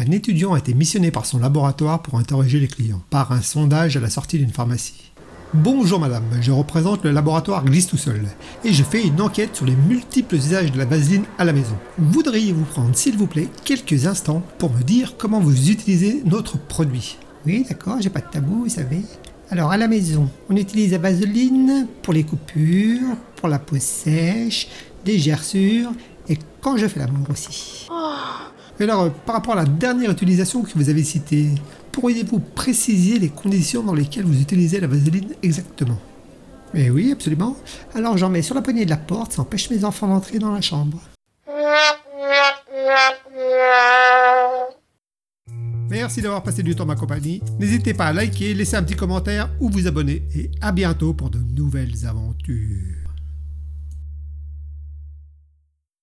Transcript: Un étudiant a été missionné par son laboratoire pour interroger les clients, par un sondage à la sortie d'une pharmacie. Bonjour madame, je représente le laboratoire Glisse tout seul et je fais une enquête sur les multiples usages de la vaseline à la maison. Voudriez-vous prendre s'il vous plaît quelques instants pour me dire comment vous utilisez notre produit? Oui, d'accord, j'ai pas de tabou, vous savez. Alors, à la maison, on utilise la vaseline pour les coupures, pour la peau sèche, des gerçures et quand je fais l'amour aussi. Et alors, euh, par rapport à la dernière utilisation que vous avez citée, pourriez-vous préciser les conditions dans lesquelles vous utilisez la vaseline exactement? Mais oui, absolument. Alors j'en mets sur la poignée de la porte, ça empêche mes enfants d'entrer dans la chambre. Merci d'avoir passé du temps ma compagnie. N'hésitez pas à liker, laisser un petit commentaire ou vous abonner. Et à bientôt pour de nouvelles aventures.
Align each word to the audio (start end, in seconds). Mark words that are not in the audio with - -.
Un 0.00 0.12
étudiant 0.12 0.52
a 0.52 0.58
été 0.58 0.74
missionné 0.74 1.10
par 1.10 1.26
son 1.26 1.40
laboratoire 1.40 2.02
pour 2.02 2.20
interroger 2.20 2.60
les 2.60 2.68
clients, 2.68 3.02
par 3.10 3.32
un 3.32 3.42
sondage 3.42 3.96
à 3.96 4.00
la 4.00 4.08
sortie 4.08 4.38
d'une 4.38 4.52
pharmacie. 4.52 5.10
Bonjour 5.54 5.98
madame, 5.98 6.22
je 6.40 6.52
représente 6.52 7.02
le 7.02 7.10
laboratoire 7.10 7.64
Glisse 7.64 7.88
tout 7.88 7.96
seul 7.96 8.22
et 8.64 8.72
je 8.72 8.84
fais 8.84 9.04
une 9.04 9.20
enquête 9.20 9.56
sur 9.56 9.66
les 9.66 9.74
multiples 9.74 10.36
usages 10.36 10.70
de 10.70 10.78
la 10.78 10.84
vaseline 10.84 11.24
à 11.36 11.44
la 11.44 11.52
maison. 11.52 11.74
Voudriez-vous 11.98 12.64
prendre 12.66 12.94
s'il 12.94 13.16
vous 13.16 13.26
plaît 13.26 13.48
quelques 13.64 14.06
instants 14.06 14.44
pour 14.58 14.72
me 14.72 14.82
dire 14.84 15.16
comment 15.18 15.40
vous 15.40 15.68
utilisez 15.68 16.22
notre 16.24 16.58
produit? 16.58 17.16
Oui, 17.44 17.66
d'accord, 17.68 17.96
j'ai 18.00 18.10
pas 18.10 18.20
de 18.20 18.30
tabou, 18.30 18.62
vous 18.64 18.68
savez. 18.68 19.02
Alors, 19.50 19.72
à 19.72 19.78
la 19.78 19.88
maison, 19.88 20.28
on 20.48 20.56
utilise 20.56 20.92
la 20.92 20.98
vaseline 20.98 21.88
pour 22.02 22.12
les 22.12 22.22
coupures, 22.22 23.16
pour 23.34 23.48
la 23.48 23.58
peau 23.58 23.76
sèche, 23.80 24.68
des 25.04 25.18
gerçures 25.18 25.90
et 26.28 26.38
quand 26.60 26.76
je 26.76 26.86
fais 26.86 27.00
l'amour 27.00 27.26
aussi. 27.30 27.88
Et 28.80 28.84
alors, 28.84 29.02
euh, 29.02 29.10
par 29.26 29.36
rapport 29.36 29.54
à 29.54 29.56
la 29.56 29.64
dernière 29.64 30.10
utilisation 30.10 30.62
que 30.62 30.70
vous 30.74 30.88
avez 30.88 31.02
citée, 31.02 31.50
pourriez-vous 31.92 32.38
préciser 32.38 33.18
les 33.18 33.28
conditions 33.28 33.82
dans 33.82 33.94
lesquelles 33.94 34.24
vous 34.24 34.40
utilisez 34.40 34.80
la 34.80 34.86
vaseline 34.86 35.34
exactement? 35.42 35.98
Mais 36.74 36.90
oui, 36.90 37.10
absolument. 37.12 37.56
Alors 37.94 38.16
j'en 38.18 38.28
mets 38.28 38.42
sur 38.42 38.54
la 38.54 38.62
poignée 38.62 38.84
de 38.84 38.90
la 38.90 38.96
porte, 38.96 39.32
ça 39.32 39.42
empêche 39.42 39.70
mes 39.70 39.84
enfants 39.84 40.06
d'entrer 40.06 40.38
dans 40.38 40.52
la 40.52 40.60
chambre. 40.60 40.98
Merci 45.90 46.20
d'avoir 46.20 46.42
passé 46.42 46.62
du 46.62 46.76
temps 46.76 46.84
ma 46.84 46.96
compagnie. 46.96 47.42
N'hésitez 47.58 47.94
pas 47.94 48.06
à 48.06 48.12
liker, 48.12 48.52
laisser 48.52 48.76
un 48.76 48.82
petit 48.82 48.94
commentaire 48.94 49.48
ou 49.58 49.70
vous 49.70 49.86
abonner. 49.86 50.22
Et 50.34 50.50
à 50.60 50.70
bientôt 50.70 51.14
pour 51.14 51.30
de 51.30 51.38
nouvelles 51.38 52.06
aventures. 52.06 53.07